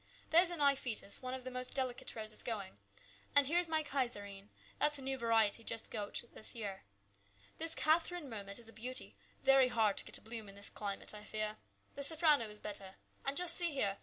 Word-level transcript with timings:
"There's 0.31 0.49
a 0.49 0.55
Nyphetis, 0.57 1.21
one 1.21 1.35
of 1.35 1.43
the 1.43 1.51
most 1.51 1.75
delicate 1.75 2.15
roses 2.15 2.41
going. 2.41 2.79
And 3.35 3.45
here 3.45 3.59
is 3.59 3.69
my 3.69 3.83
Keizerine; 3.83 4.49
that's 4.79 4.97
a 4.97 5.01
new 5.03 5.15
variety 5.15 5.63
just 5.63 5.93
out 5.93 6.23
this 6.33 6.55
year. 6.55 6.85
This 7.59 7.75
Catherine 7.75 8.27
Mermet 8.27 8.57
is 8.57 8.67
a 8.67 8.73
beauty. 8.73 9.15
Very 9.43 9.67
hard 9.67 9.97
to 9.97 10.03
get 10.05 10.17
a 10.17 10.21
bloom 10.21 10.49
in 10.49 10.55
this 10.55 10.71
climate, 10.71 11.13
I 11.13 11.23
fear. 11.23 11.57
The 11.93 12.01
Safrano 12.01 12.49
is 12.49 12.59
better. 12.59 12.95
And 13.27 13.37
just 13.37 13.55
see 13.55 13.69
here! 13.73 13.99